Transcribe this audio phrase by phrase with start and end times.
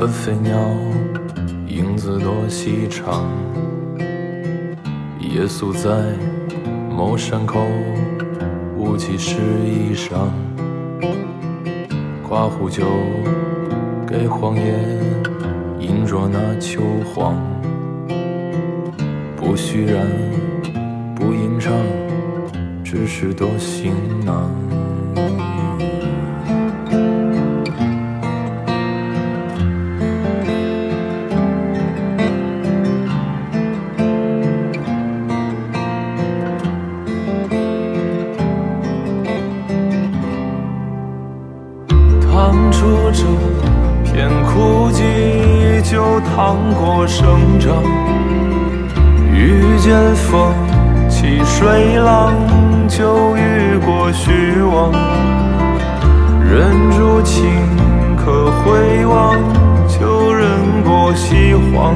[0.00, 0.56] 的飞鸟，
[1.66, 3.26] 影子多细长。
[5.18, 5.90] 夜宿在
[6.88, 7.66] 某山口，
[8.76, 10.28] 雾气湿衣裳，
[12.28, 12.84] 刮壶酒
[14.06, 14.78] 给荒野，
[15.80, 16.80] 饮着那秋
[17.12, 17.34] 黄。
[19.36, 20.06] 不虚然，
[21.16, 21.72] 不吟唱，
[22.84, 23.92] 只是多行
[24.24, 24.48] 囊。
[42.38, 43.24] 趟出这
[44.04, 47.82] 片枯寂，就趟过生长。
[49.32, 50.54] 遇见风
[51.08, 52.32] 起水浪，
[52.86, 54.92] 就遇过虚妄。
[56.48, 57.44] 忍住情
[58.16, 59.34] 可回望，
[59.88, 60.48] 就忍
[60.84, 61.92] 过西荒。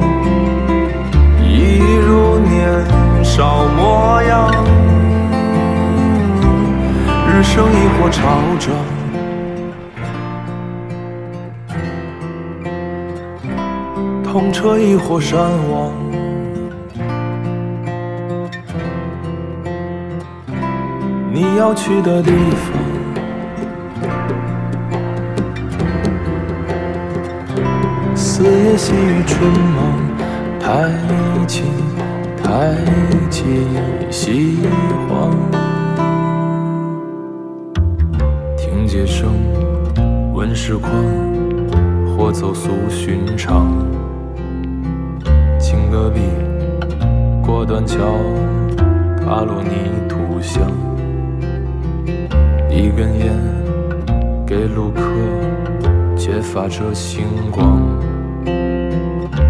[1.41, 4.51] 一如年少模样，
[7.29, 8.21] 日升亦或潮
[8.59, 8.73] 涨。
[14.33, 15.39] 痛彻一火山
[15.69, 15.91] 亡，
[21.31, 22.73] 你要去的地方。
[28.15, 29.93] 四野细雨春忙，
[30.59, 30.89] 抬
[31.45, 31.65] 起
[32.43, 32.75] 抬
[33.29, 33.67] 起
[34.09, 34.57] 西
[35.07, 35.29] 荒，
[38.57, 39.31] 听街声，
[40.33, 40.91] 闻时况，
[42.17, 43.92] 或走俗寻常。
[47.73, 47.97] 断桥，
[49.25, 49.71] 踏落泥
[50.07, 50.61] 土香。
[52.69, 53.33] 一根烟，
[54.45, 55.01] 给路客
[56.15, 57.81] 揭发着星光。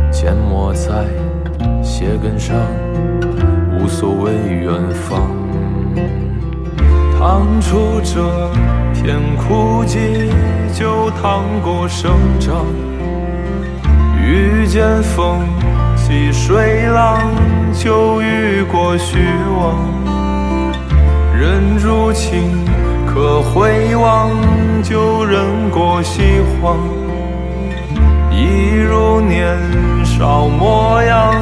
[0.09, 1.03] 缄默在
[1.83, 2.55] 鞋跟上，
[3.77, 5.29] 无所谓远方。
[7.19, 8.23] 趟出这
[8.93, 10.31] 片枯寂，
[10.73, 12.65] 就趟过生长。
[14.25, 15.41] 遇见风
[15.97, 17.12] 起水浪，
[17.83, 19.17] 就遇过虚
[19.59, 19.75] 妄。
[21.37, 22.65] 人如情
[23.05, 24.31] 可回望，
[24.81, 26.77] 就忍过西荒。
[28.31, 29.57] 一如年
[30.05, 31.35] 少模样，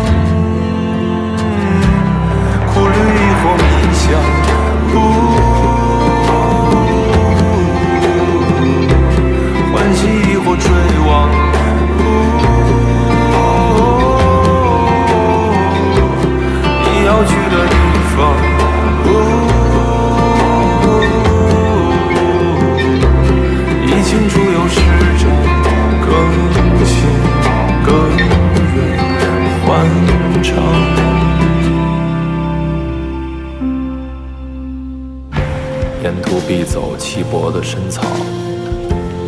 [36.03, 38.01] 沿途必走稀薄的深草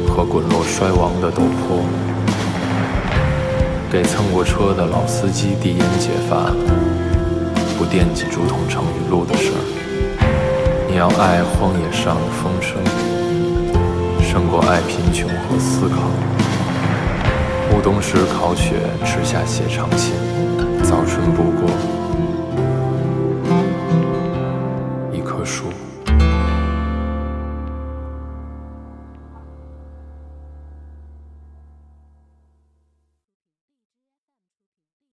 [0.08, 1.78] 和滚落衰亡的陡坡，
[3.92, 6.52] 给蹭过车的老司机递烟解乏，
[7.78, 9.62] 不惦记竹筒盛雨露的事儿。
[10.90, 12.82] 你要爱荒野上的风声，
[14.20, 16.10] 胜过爱贫穷和思考。
[17.72, 18.74] 暮冬时烤雪，
[19.06, 20.16] 吃下写长信，
[20.84, 21.70] 早春不过